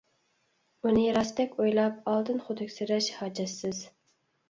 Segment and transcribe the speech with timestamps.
[0.87, 3.89] ئۇنى راستتەك ئويلاپ ئالدىن خۇدۈكسېرەش ھاجەتسىز.